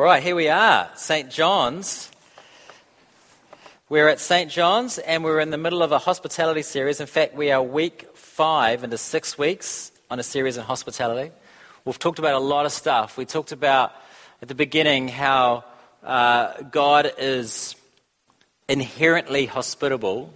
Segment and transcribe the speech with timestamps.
[0.00, 1.30] All right, here we are, St.
[1.30, 2.10] John's.
[3.90, 4.50] We're at St.
[4.50, 7.02] John's and we're in the middle of a hospitality series.
[7.02, 11.32] In fact, we are week five into six weeks on a series on hospitality.
[11.84, 13.18] We've talked about a lot of stuff.
[13.18, 13.92] We talked about
[14.40, 15.64] at the beginning how
[16.02, 17.76] uh, God is
[18.70, 20.32] inherently hospitable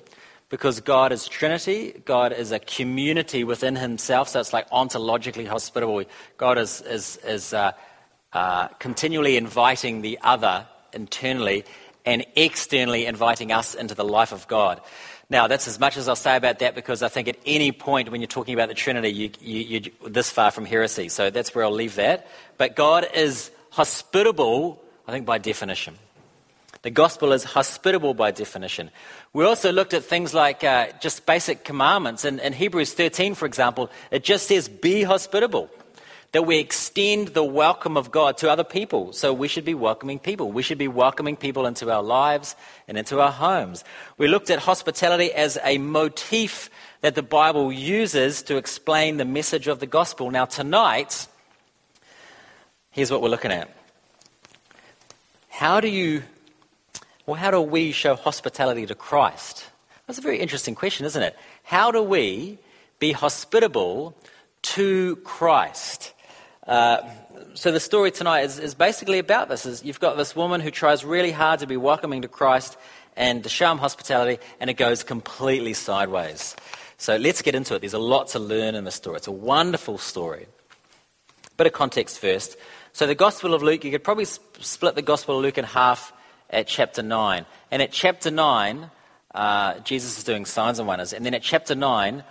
[0.51, 6.05] because God is Trinity, God is a community within Himself, so it's like ontologically hospitable.
[6.37, 7.73] God is, is, is uh,
[8.35, 11.65] uh, continually inviting the other internally
[12.05, 14.81] and externally inviting us into the life of God.
[15.31, 18.11] Now, that's as much as I'll say about that because I think at any point
[18.11, 21.09] when you're talking about the Trinity, you, you, you're this far from heresy.
[21.09, 22.27] So that's where I'll leave that.
[22.59, 25.97] But God is hospitable, I think, by definition.
[26.83, 28.91] The gospel is hospitable by definition.
[29.33, 32.27] We also looked at things like uh, just basic commandments.
[32.27, 35.71] In, in Hebrews 13, for example, it just says, be hospitable.
[36.35, 39.13] That we extend the welcome of God to other people.
[39.13, 40.51] So we should be welcoming people.
[40.51, 42.57] We should be welcoming people into our lives
[42.89, 43.85] and into our homes.
[44.19, 46.71] We looked at hospitality as a motif
[47.03, 50.29] that the Bible uses to explain the message of the gospel.
[50.33, 51.29] Now, tonight,
[52.91, 53.71] here's what we're looking at.
[55.51, 56.25] How do you
[57.27, 59.71] well, how do we show hospitality to Christ?
[60.09, 61.37] That's a very interesting question, isn't it?
[61.63, 62.59] How do we
[62.99, 64.17] be hospitable
[64.63, 66.14] to Christ?
[66.67, 66.99] Uh,
[67.55, 69.67] so the story tonight is, is basically about this.
[69.67, 72.77] Is you've got this woman who tries really hard to be welcoming to Christ
[73.17, 76.57] and to show him hospitality, and it goes completely sideways.
[76.97, 77.81] So let's get into it.
[77.81, 79.17] There's a lot to learn in the story.
[79.17, 80.47] It's a wonderful story.
[81.57, 82.57] Bit of context first.
[82.93, 86.13] So the Gospel of Luke, you could probably split the Gospel of Luke in half
[86.51, 87.47] at chapter 9.
[87.71, 88.91] And at chapter 9,
[89.35, 91.13] uh, Jesus is doing signs and wonders.
[91.13, 92.25] And then at chapter 9,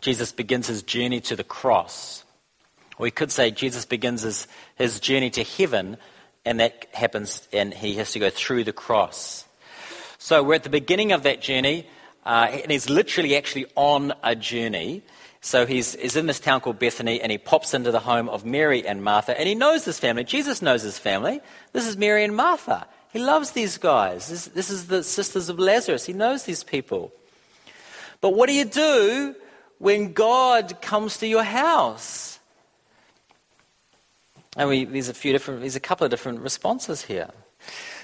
[0.00, 2.24] Jesus begins his journey to the cross.
[2.98, 4.46] We could say Jesus begins his,
[4.76, 5.96] his journey to heaven,
[6.44, 9.44] and that happens, and he has to go through the cross.
[10.18, 11.86] So we're at the beginning of that journey,
[12.26, 15.02] uh, and he's literally actually on a journey.
[15.40, 18.44] So he's, he's in this town called Bethany, and he pops into the home of
[18.44, 20.24] Mary and Martha, and he knows this family.
[20.24, 21.40] Jesus knows his family.
[21.72, 22.86] This is Mary and Martha.
[23.12, 24.28] He loves these guys.
[24.28, 26.04] This, this is the sisters of Lazarus.
[26.04, 27.12] He knows these people.
[28.20, 29.34] But what do you do
[29.78, 32.37] when God comes to your house?
[34.58, 37.30] And we, there's a few different, there's a couple of different responses here.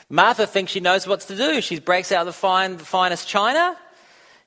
[0.08, 1.60] Martha thinks she knows what to do.
[1.60, 3.76] She breaks out the, fine, the finest china,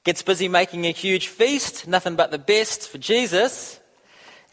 [0.06, 3.80] gets busy making a huge feast, nothing but the best for Jesus.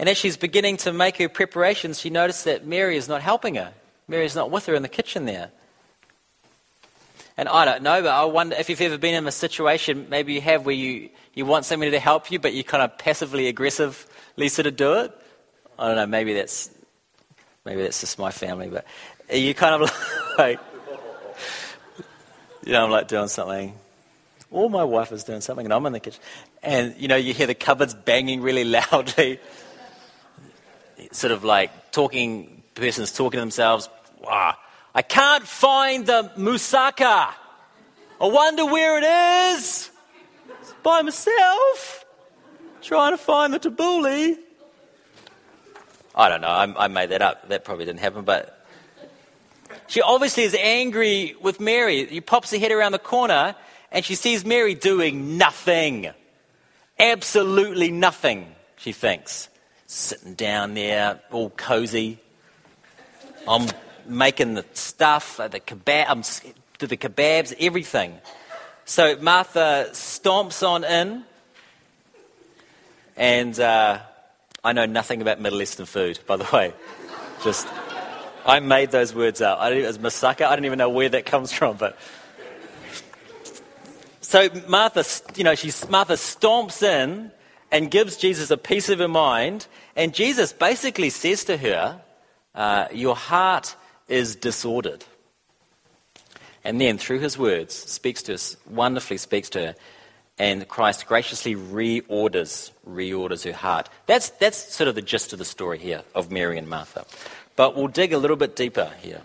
[0.00, 3.54] And as she's beginning to make her preparations, she notices that Mary is not helping
[3.54, 3.72] her.
[4.08, 5.50] Mary is not with her in the kitchen there.
[7.36, 10.34] And I don't know, but I wonder if you've ever been in a situation, maybe
[10.34, 13.46] you have, where you, you want somebody to help you, but you're kind of passively
[13.46, 15.12] aggressively sort of do it.
[15.78, 16.70] I don't know, maybe that's,
[17.64, 18.86] maybe that's just my family, but
[19.32, 19.90] you kind of
[20.38, 20.60] like,
[22.64, 23.74] you know, I'm like doing something.
[24.50, 26.22] Or my wife is doing something and I'm in the kitchen.
[26.62, 29.40] And, you know, you hear the cupboards banging really loudly.
[31.10, 33.88] sort of like talking, person's talking to themselves.
[34.22, 34.56] Wow
[34.94, 37.34] I can't find the moussaka.
[38.20, 39.90] I wonder where it is.
[40.60, 42.04] It's by myself,
[42.80, 44.38] trying to find the tabbouleh.
[46.14, 46.48] I don't know.
[46.48, 47.48] I, I made that up.
[47.48, 48.64] That probably didn't happen, but
[49.86, 52.06] she obviously is angry with Mary.
[52.06, 53.56] He pops her head around the corner
[53.90, 56.10] and she sees Mary doing nothing.
[56.98, 59.48] Absolutely nothing, she thinks.
[59.86, 62.18] Sitting down there, all cozy.
[63.46, 63.68] I'm
[64.06, 66.22] making the stuff, the kebab, um,
[66.78, 68.18] the kebabs, everything.
[68.84, 71.24] So Martha stomps on in,
[73.16, 74.00] and uh,
[74.64, 76.72] I know nothing about Middle Eastern food, by the way.
[77.42, 77.68] Just,
[78.46, 79.58] I made those words up.
[79.58, 80.46] I, was moussaka.
[80.46, 81.98] I don't even know where that comes from, but.
[84.22, 85.04] So Martha,
[85.36, 87.30] you know, she's, Martha stomps in
[87.70, 89.66] and gives Jesus a piece of her mind,
[89.96, 92.00] and Jesus basically says to her,
[92.54, 93.76] uh, "Your heart
[94.08, 95.04] is disordered.
[96.64, 99.74] And then, through his words, speaks to us, wonderfully speaks to her,
[100.38, 103.88] and Christ graciously reorders, reorders her heart.
[104.06, 107.04] That's, that's sort of the gist of the story here of Mary and Martha.
[107.56, 109.22] But we'll dig a little bit deeper here.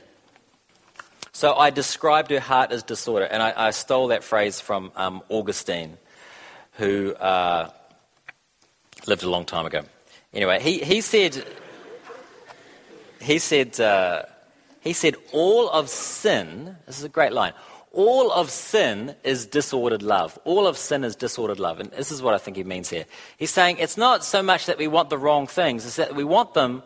[1.31, 5.23] So I described her heart as disorder, and I, I stole that phrase from um,
[5.29, 5.97] Augustine,
[6.73, 7.69] who uh,
[9.07, 9.81] lived a long time ago.
[10.33, 11.43] Anyway, he, he said,
[13.21, 14.23] he said, uh,
[14.81, 17.53] he said, All of sin, this is a great line,
[17.91, 20.37] all of sin is disordered love.
[20.45, 21.79] All of sin is disordered love.
[21.79, 23.05] And this is what I think he means here.
[23.37, 26.23] He's saying it's not so much that we want the wrong things, it's that we
[26.23, 26.83] want them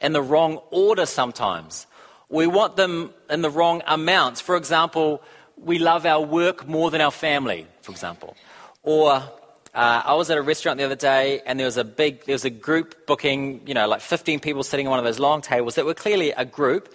[0.00, 1.86] in the wrong order sometimes.
[2.28, 4.40] We want them in the wrong amounts.
[4.40, 5.22] For example,
[5.56, 8.36] we love our work more than our family, for example.
[8.82, 12.24] Or uh, I was at a restaurant the other day and there was a big,
[12.24, 15.18] there was a group booking, you know, like 15 people sitting on one of those
[15.18, 16.92] long tables that were clearly a group.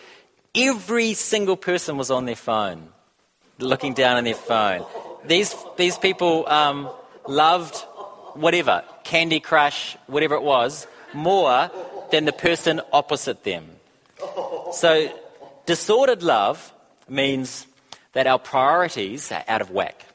[0.56, 2.90] Every single person was on their phone,
[3.60, 4.86] looking down on their phone.
[5.26, 6.90] These, these people um,
[7.28, 7.76] loved
[8.34, 11.70] whatever, Candy Crush, whatever it was, more
[12.12, 13.68] than the person opposite them.
[14.72, 15.12] So,
[15.66, 16.74] disordered love
[17.08, 17.66] means
[18.14, 20.06] that our priorities are out of whack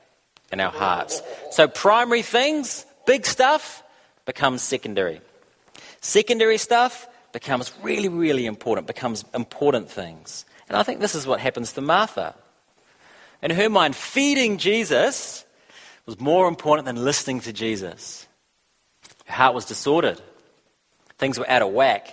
[0.53, 1.23] in our hearts.
[1.51, 3.83] So, primary things, big stuff,
[4.27, 5.21] becomes secondary.
[6.01, 10.47] Secondary stuff becomes really, really important, becomes important things.
[10.69, 12.37] And I think this is what happens to Martha.
[13.43, 15.45] In her mind, feeding Jesus
[16.07, 18.29] was more important than listening to Jesus.
[19.27, 20.21] Her heart was disordered,
[21.19, 22.09] things were out of whack.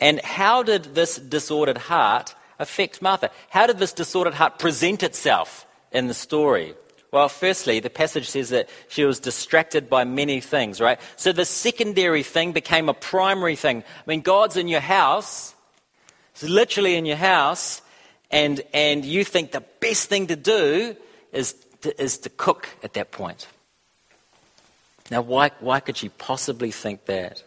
[0.00, 3.30] And how did this disordered heart affect Martha?
[3.50, 6.74] How did this disordered heart present itself in the story?
[7.16, 11.00] Well, firstly, the passage says that she was distracted by many things, right?
[11.16, 13.78] So the secondary thing became a primary thing.
[13.78, 15.54] I mean, God's in your house,
[16.34, 17.80] He's literally in your house,
[18.30, 20.94] and, and you think the best thing to do
[21.32, 23.48] is to, is to cook at that point.
[25.10, 27.42] Now, why, why could she possibly think that?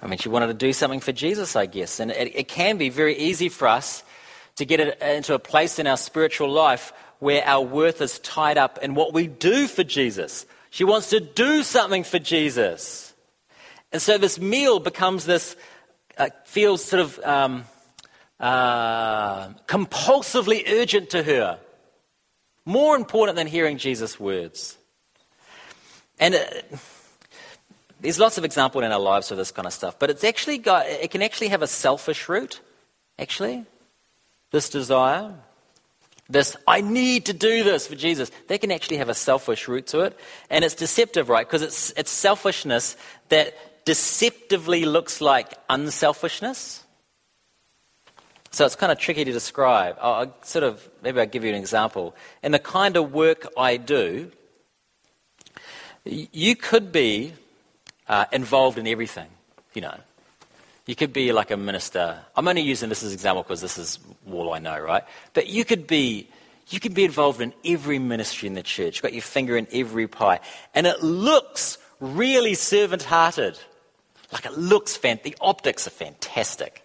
[0.00, 1.98] I mean, she wanted to do something for Jesus, I guess.
[1.98, 4.04] And it, it can be very easy for us
[4.54, 6.92] to get it into a place in our spiritual life
[7.22, 10.44] where our worth is tied up in what we do for Jesus.
[10.70, 13.14] She wants to do something for Jesus.
[13.92, 15.54] And so this meal becomes this,
[16.18, 17.64] uh, feels sort of um,
[18.40, 21.60] uh, compulsively urgent to her.
[22.64, 24.76] More important than hearing Jesus' words.
[26.18, 26.34] And.
[26.34, 26.44] Uh,
[28.00, 30.58] there's lots of examples in our lives of this kind of stuff, but it's actually
[30.58, 32.60] got, it can actually have a selfish root,
[33.16, 33.64] actually.
[34.50, 35.36] This desire,
[36.32, 39.86] this, I need to do this for Jesus, that can actually have a selfish root
[39.88, 40.18] to it.
[40.48, 41.46] And it's deceptive, right?
[41.46, 42.96] Because it's, it's selfishness
[43.28, 46.84] that deceptively looks like unselfishness.
[48.50, 49.96] So it's kind of tricky to describe.
[50.00, 52.14] I'll, I'll sort of, maybe I'll give you an example.
[52.42, 54.30] In the kind of work I do,
[56.04, 57.34] you could be
[58.08, 59.28] uh, involved in everything,
[59.74, 59.98] you know.
[60.86, 62.18] You could be like a minister.
[62.34, 63.98] I'm only using this as an example because this is
[64.30, 65.04] all I know, right?
[65.32, 66.28] But you could be
[66.68, 68.96] you could be involved in every ministry in the church.
[68.96, 70.40] You've got your finger in every pie.
[70.74, 73.58] And it looks really servant hearted.
[74.32, 75.36] Like it looks fantastic.
[75.36, 76.84] The optics are fantastic.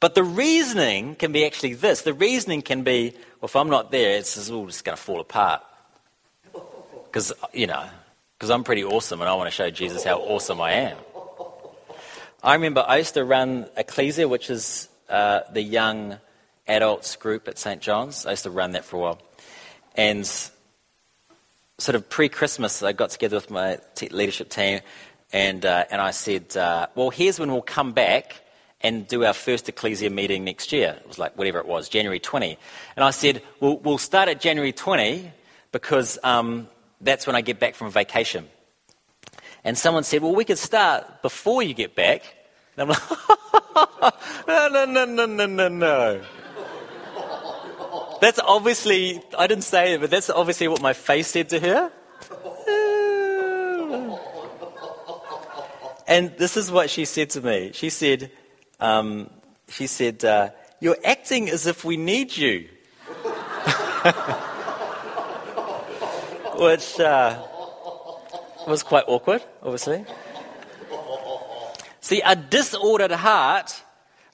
[0.00, 2.02] But the reasoning can be actually this.
[2.02, 5.20] The reasoning can be, well, if I'm not there, it's all just going to fall
[5.20, 5.62] apart.
[7.06, 7.84] Because, you know,
[8.36, 10.96] because I'm pretty awesome and I want to show Jesus how awesome I am.
[12.42, 16.18] I remember I used to run Ecclesia, which is uh, the young
[16.68, 17.82] adults group at St.
[17.82, 18.26] John's.
[18.26, 19.18] I used to run that for a while.
[19.96, 20.24] And
[21.78, 23.78] sort of pre Christmas, I got together with my
[24.12, 24.80] leadership team
[25.32, 28.40] and, uh, and I said, uh, well, here's when we'll come back
[28.82, 30.96] and do our first Ecclesia meeting next year.
[31.00, 32.56] It was like whatever it was, January 20.
[32.94, 35.32] And I said, well, we'll start at January 20
[35.72, 36.68] because um,
[37.00, 38.46] that's when I get back from a vacation.
[39.68, 42.22] And someone said, Well, we could start before you get back.
[42.74, 43.02] And I'm like,
[44.48, 46.22] No, no, no, no, no, no, no.
[48.22, 51.92] That's obviously, I didn't say it, but that's obviously what my face said to her.
[56.08, 57.72] and this is what she said to me.
[57.74, 58.30] She said,
[58.80, 59.28] um,
[59.68, 60.48] she said, uh,
[60.80, 62.70] You're acting as if we need you.
[66.58, 67.42] which uh,
[68.68, 70.04] was quite awkward, obviously.
[72.00, 73.82] See, a disordered heart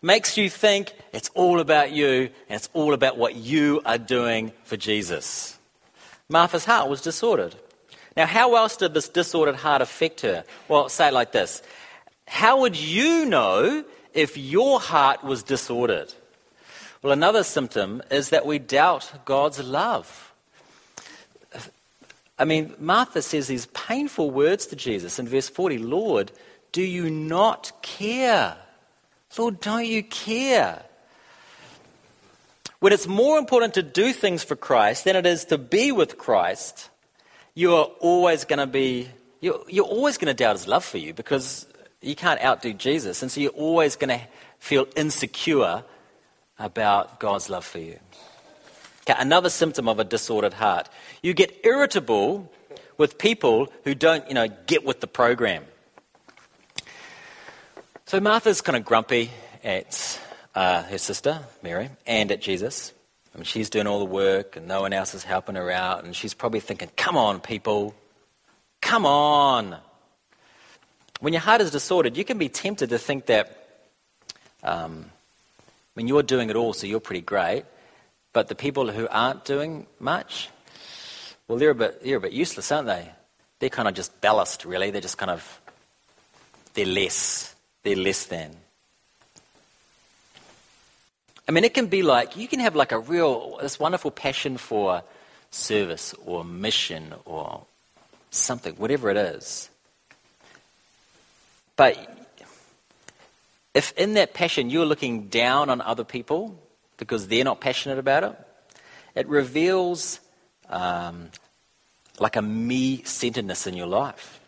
[0.03, 4.53] makes you think it's all about you and it's all about what you are doing
[4.65, 5.59] for Jesus.
[6.29, 7.55] Martha's heart was disordered.
[8.17, 10.45] Now, how else did this disordered heart affect her?
[10.69, 11.63] Well, say it like this
[12.27, 16.13] How would you know if your heart was disordered?
[17.03, 20.34] Well, another symptom is that we doubt God's love.
[22.39, 26.33] I mean, Martha says these painful words to Jesus in verse 40 Lord,
[26.73, 28.57] do you not care?
[29.39, 30.83] Lord, don't you care?
[32.81, 36.19] When it's more important to do things for Christ than it is to be with
[36.19, 36.91] Christ,
[37.55, 39.09] you are always going to be,
[39.41, 41.67] you're, you're always going to doubt his love for you because
[42.03, 43.23] you can't outdo Jesus.
[43.23, 44.25] And so you're always going to
[44.59, 45.85] feel insecure
[46.59, 47.99] about God's love for you.
[49.07, 50.89] Okay, another symptom of a disordered heart.
[51.23, 52.51] You get irritable
[52.97, 55.65] with people who don't, you know, get with the program.
[58.07, 59.31] So Martha's kind of grumpy
[59.63, 60.21] at
[60.55, 62.95] uh, her sister, Mary, and at Jesus.
[63.35, 66.05] I mean, she's doing all the work and no one else is helping her out.
[66.05, 67.95] And she's probably thinking, come on, people.
[68.81, 69.77] Come on.
[71.21, 73.87] When your heart is disordered, you can be tempted to think that
[74.63, 75.11] um,
[75.93, 77.65] when you're doing it all, so you're pretty great,
[78.35, 80.51] but the people who aren't doing much,
[81.49, 83.11] well, they're a bit, they're a bit useless, aren't they?
[83.61, 84.91] They're kind of just ballast, really.
[84.91, 85.61] They're just kind of,
[86.75, 87.55] they're less.
[87.85, 88.57] They're less than.
[91.49, 94.57] I mean, it can be like, you can have like a real, this wonderful passion
[94.57, 95.05] for
[95.51, 97.65] service or mission or
[98.31, 99.71] something, whatever it is.
[101.77, 101.97] But
[103.75, 106.59] if in that passion you're looking down on other people
[107.05, 108.37] because they're not passionate about it,
[109.15, 110.21] it reveals
[110.69, 111.31] um,
[112.19, 114.41] like a me centeredness in your life.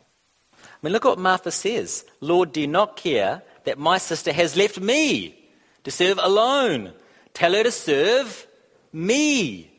[0.53, 4.81] I mean, look what Martha says Lord, do not care that my sister has left
[4.81, 5.39] me
[5.85, 6.93] to serve alone?
[7.35, 8.47] Tell her to serve
[8.93, 9.71] me.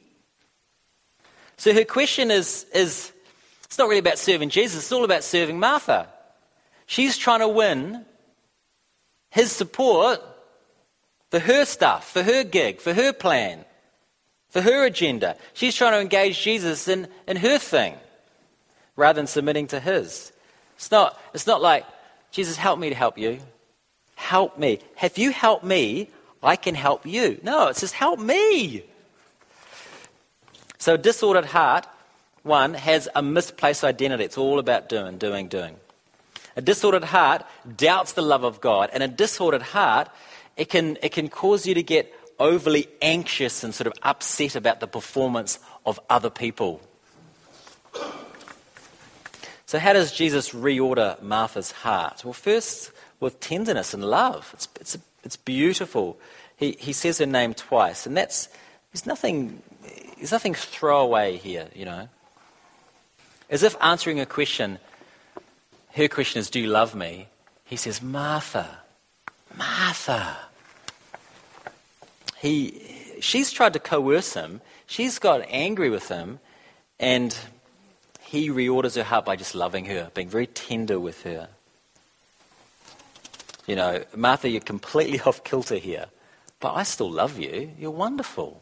[1.57, 3.11] So her question is, is
[3.65, 6.07] it's not really about serving Jesus, it's all about serving Martha.
[6.85, 8.05] She's trying to win
[9.31, 10.21] his support
[11.29, 13.65] for her stuff, for her gig, for her plan,
[14.49, 15.35] for her agenda.
[15.53, 17.95] She's trying to engage Jesus in, in her thing
[18.95, 20.31] rather than submitting to his.
[20.75, 21.85] It's not, it's not like,
[22.31, 23.39] Jesus, help me to help you.
[24.15, 24.79] Help me.
[24.95, 26.09] Have you helped me?
[26.41, 27.39] I can help you.
[27.43, 28.83] No, it says, help me.
[30.77, 31.87] So, disordered heart,
[32.43, 34.23] one, has a misplaced identity.
[34.23, 35.75] It's all about doing, doing, doing.
[36.55, 37.43] A disordered heart
[37.75, 40.09] doubts the love of God, and a disordered heart,
[40.57, 44.79] it can, it can cause you to get overly anxious and sort of upset about
[44.79, 46.81] the performance of other people.
[49.65, 52.23] So, how does Jesus reorder Martha's heart?
[52.23, 54.49] Well, first, with tenderness and love.
[54.53, 56.17] It's, it's, it's beautiful.
[56.55, 58.49] He, he says her name twice, and that's,
[58.91, 59.61] there's nothing,
[60.17, 62.07] there's nothing throwaway here, you know.
[63.49, 64.79] As if answering a question
[65.97, 67.27] her question is, Do you love me?
[67.65, 68.79] He says, Martha,
[69.55, 70.37] Martha.
[72.39, 74.61] He, she's tried to coerce him.
[74.85, 76.39] She's got angry with him.
[76.99, 77.37] And
[78.21, 81.49] he reorders her heart by just loving her, being very tender with her.
[83.65, 86.07] You know, Martha, you're completely off kilter here,
[86.59, 87.71] but I still love you.
[87.77, 88.61] You're wonderful.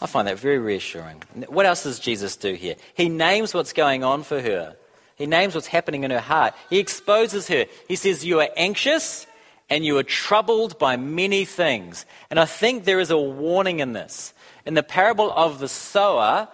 [0.00, 1.22] I find that very reassuring.
[1.48, 2.76] What else does Jesus do here?
[2.94, 4.76] He names what's going on for her.
[5.16, 6.54] He names what's happening in her heart.
[6.70, 7.66] He exposes her.
[7.88, 9.26] He says, You are anxious
[9.70, 12.06] and you are troubled by many things.
[12.30, 14.32] And I think there is a warning in this.
[14.64, 16.48] In the parable of the sower,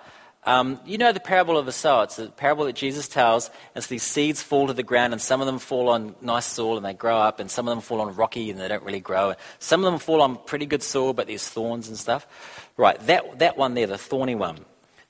[0.47, 2.05] um, you know the parable of the sower.
[2.05, 3.51] It's a parable that Jesus tells.
[3.75, 6.47] And so these seeds fall to the ground, and some of them fall on nice
[6.47, 8.83] soil and they grow up, and some of them fall on rocky and they don't
[8.83, 9.35] really grow.
[9.59, 12.27] Some of them fall on pretty good soil, but there's thorns and stuff.
[12.77, 14.59] Right, that, that one there, the thorny one,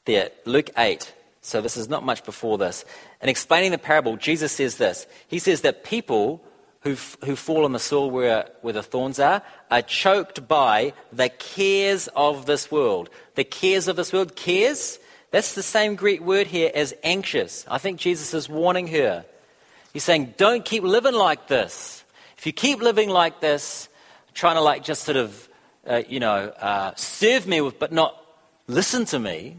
[0.05, 1.13] there, Luke 8.
[1.41, 2.85] So this is not much before this.
[3.21, 5.07] In explaining the parable, Jesus says this.
[5.29, 6.43] He says that people
[6.85, 12.09] who, fall on the soil where, where the thorns are are choked by the cares
[12.15, 13.09] of this world.
[13.37, 14.99] The cares of this world, cares,
[15.31, 17.65] that's the same Greek word here as anxious.
[17.69, 19.25] I think Jesus is warning her.
[19.95, 22.05] He's saying, don't keep living like this.
[22.37, 23.89] If you keep living like this,
[24.35, 25.49] trying to like just sort of,
[25.87, 28.21] uh, you know, uh, serve me with, but not
[28.67, 29.57] listen to me,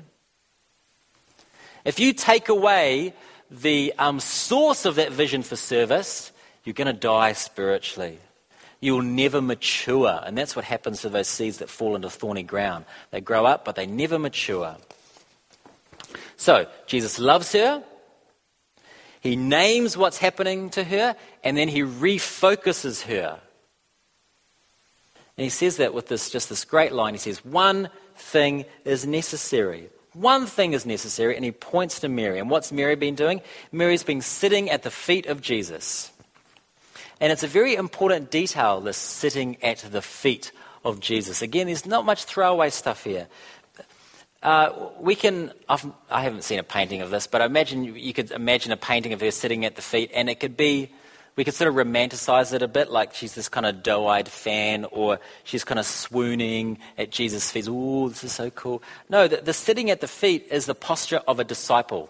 [1.84, 3.14] if you take away
[3.50, 6.32] the um, source of that vision for service,
[6.66, 8.20] you're going to die spiritually.
[8.82, 10.22] You'll never mature.
[10.26, 12.86] And that's what happens to those seeds that fall into thorny ground.
[13.12, 14.76] They grow up, but they never mature.
[16.38, 17.84] So, Jesus loves her.
[19.22, 23.40] He names what's happening to her, and then he refocuses her.
[25.38, 27.14] And he says that with this just this great line.
[27.14, 29.90] He says, One thing is necessary.
[30.14, 32.40] One thing is necessary, and he points to Mary.
[32.40, 33.42] And what's Mary been doing?
[33.72, 36.12] Mary's been sitting at the feet of Jesus.
[37.22, 40.52] And it's a very important detail, this sitting at the feet
[40.84, 41.42] of Jesus.
[41.42, 43.28] Again, there's not much throwaway stuff here.
[44.44, 47.84] Uh, we can, I've, I have not seen a painting of this, but I imagine
[47.84, 50.92] you could imagine a painting of her sitting at the feet, and it could be
[51.36, 54.30] we could sort of romanticize it a bit, like she's this kind of doe eyed
[54.30, 57.68] fan, or she's kind of swooning at Jesus' feet.
[57.68, 58.82] Ooh, this is so cool.
[59.10, 62.10] No, the, the sitting at the feet is the posture of a disciple,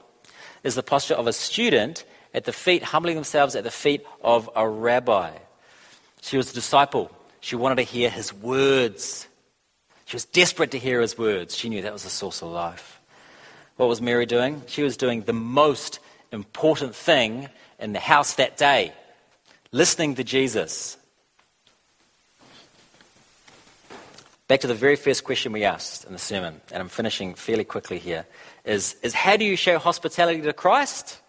[0.63, 4.49] is the posture of a student at the feet, humbling themselves at the feet of
[4.55, 5.31] a rabbi.
[6.21, 7.09] She was a disciple.
[7.39, 9.27] She wanted to hear his words.
[10.03, 11.55] She was desperate to hear his words.
[11.55, 12.99] She knew that was the source of life.
[13.77, 14.63] What was Mary doing?
[14.67, 15.99] She was doing the most
[16.33, 17.47] important thing
[17.79, 18.91] in the house that day
[19.71, 20.97] listening to Jesus.
[24.49, 27.63] Back to the very first question we asked in the sermon, and I'm finishing fairly
[27.63, 28.25] quickly here,
[28.65, 31.21] is, is how do you show hospitality to Christ?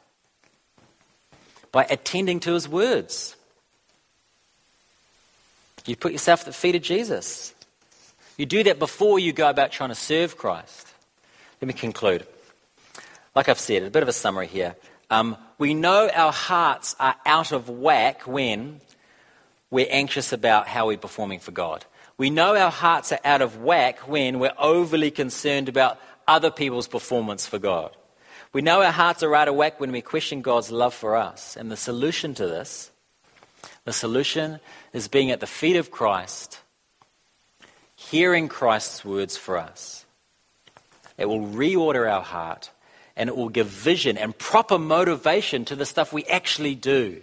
[1.76, 3.36] By attending to his words.
[5.84, 7.52] You put yourself at the feet of Jesus.
[8.38, 10.88] You do that before you go about trying to serve Christ.
[11.60, 12.26] Let me conclude.
[13.34, 14.74] Like I've said, a bit of a summary here.
[15.10, 18.80] Um, we know our hearts are out of whack when
[19.70, 21.84] we're anxious about how we're performing for God.
[22.16, 26.88] We know our hearts are out of whack when we're overly concerned about other people's
[26.88, 27.94] performance for God.
[28.56, 31.58] We know our hearts are out of whack when we question God's love for us.
[31.58, 32.90] And the solution to this,
[33.84, 34.60] the solution
[34.94, 36.60] is being at the feet of Christ,
[37.96, 40.06] hearing Christ's words for us.
[41.18, 42.70] It will reorder our heart
[43.14, 47.20] and it will give vision and proper motivation to the stuff we actually do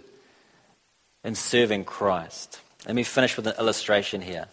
[1.24, 2.60] in serving Christ.
[2.86, 4.46] Let me finish with an illustration here.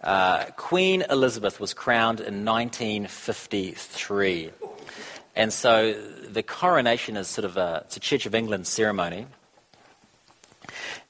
[0.00, 4.50] Uh, Queen Elizabeth was crowned in 1953.
[5.36, 9.26] And so the coronation is sort of a, it's a Church of England ceremony.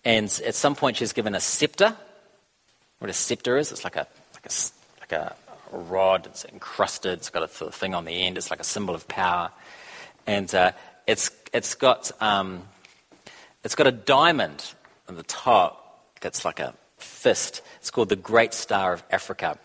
[0.04, 1.96] And at some point she's given a scepter.
[2.98, 4.52] What a scepter is, it's like a, like a,
[5.00, 5.36] like a
[5.70, 9.06] rod, it's encrusted, it's got a thing on the end, it's like a symbol of
[9.06, 9.52] power.
[10.26, 10.72] And uh,
[11.06, 12.64] it's, it's, got, um,
[13.62, 14.72] it's got a diamond
[15.08, 17.62] on the top that's like a fist.
[17.76, 19.58] It's called the Great Star of Africa.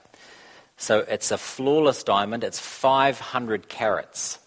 [0.78, 2.44] So it's a flawless diamond.
[2.44, 4.38] It's 500 carats.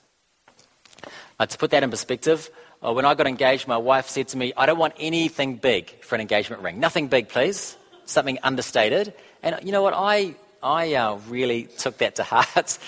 [1.38, 2.48] Uh, to put that in perspective,
[2.84, 5.90] uh, when I got engaged, my wife said to me, I don't want anything big
[6.02, 6.78] for an engagement ring.
[6.78, 7.76] Nothing big, please.
[8.04, 9.14] Something understated.
[9.42, 9.94] And you know what?
[9.96, 12.78] I, I uh, really took that to heart.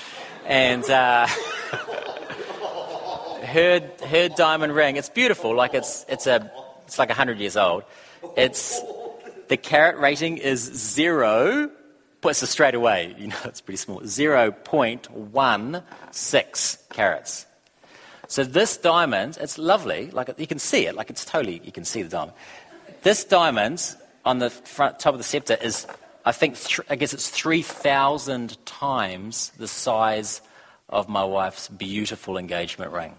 [0.45, 1.27] and uh,
[3.43, 5.55] her, her diamond ring, it's beautiful.
[5.55, 6.51] Like it's, it's, a,
[6.85, 7.85] it's like 100 years old.
[8.37, 8.81] It's,
[9.49, 11.71] the carat rating is zero.
[12.21, 13.15] Puts it straight away.
[13.19, 14.01] You know, it's pretty small.
[14.01, 17.47] 0.16 carats.
[18.29, 20.11] So this diamond, it's lovely.
[20.11, 20.95] Like you can see it.
[20.95, 22.37] Like it's totally, you can see the diamond.
[23.03, 25.87] This diamond on the front top of the scepter is,
[26.25, 30.41] I think, th- I guess it's 3,000 times the size
[30.89, 33.15] of my wife's beautiful engagement ring.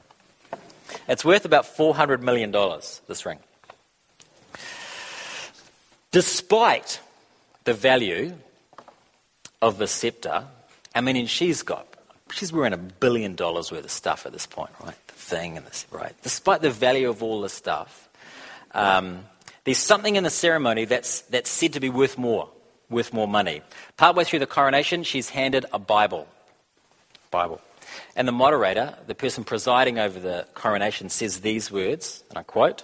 [1.08, 2.52] It's worth about $400 million,
[3.08, 3.40] this ring.
[6.12, 7.00] Despite
[7.66, 8.34] the value
[9.62, 10.46] of the scepter,
[10.96, 11.88] I mean, she's got,
[12.32, 14.96] she's wearing a billion dollars worth of stuff at this point, right?
[15.08, 16.14] The thing and this, right?
[16.24, 18.10] Despite the value of all the stuff,
[18.74, 19.26] um,
[19.64, 22.50] there's something in the ceremony that's, that's said to be worth more,
[22.90, 23.62] worth more money.
[23.98, 26.28] Partway through the coronation, she's handed a Bible.
[27.32, 27.62] Bible.
[28.16, 32.84] And the moderator, the person presiding over the coronation, says these words, and I quote,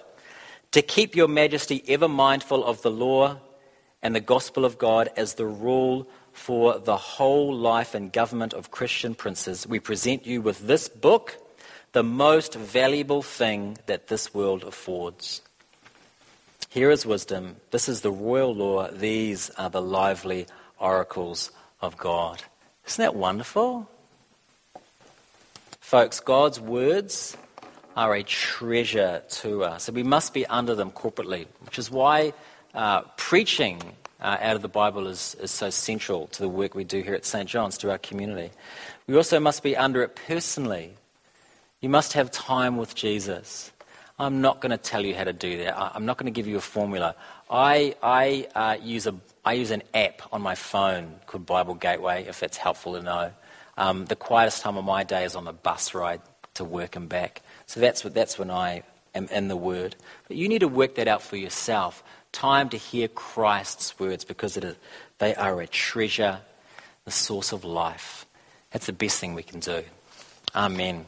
[0.71, 3.38] to keep your majesty ever mindful of the law
[4.01, 8.71] and the gospel of God as the rule for the whole life and government of
[8.71, 11.37] Christian princes, we present you with this book,
[11.93, 15.41] the most valuable thing that this world affords.
[16.69, 17.57] Here is wisdom.
[17.69, 18.89] This is the royal law.
[18.89, 20.47] These are the lively
[20.79, 22.43] oracles of God.
[22.87, 23.87] Isn't that wonderful?
[25.79, 27.37] Folks, God's words
[27.95, 29.87] are a treasure to us.
[29.87, 32.33] And we must be under them corporately, which is why
[32.73, 33.79] uh, preaching
[34.23, 37.13] uh, out of the Bible is, is so central to the work we do here
[37.13, 37.47] at St.
[37.47, 38.51] John's, to our community.
[39.05, 40.93] We also must be under it personally.
[41.81, 43.71] You must have time with Jesus.
[44.17, 45.77] I'm not going to tell you how to do that.
[45.77, 47.15] I'm not going to give you a formula.
[47.49, 52.25] I, I, uh, use a, I use an app on my phone called Bible Gateway,
[52.25, 53.31] if it's helpful to know.
[53.75, 56.21] Um, the quietest time of my day is on the bus ride
[56.53, 57.41] to work and back.
[57.65, 58.83] So that's, what, that's when I
[59.15, 59.95] am in the Word.
[60.27, 62.03] But you need to work that out for yourself.
[62.33, 64.59] Time to hear Christ's words because
[65.19, 66.39] they are a treasure,
[67.05, 68.25] the source of life.
[68.71, 69.83] That's the best thing we can do.
[70.53, 71.01] Amen.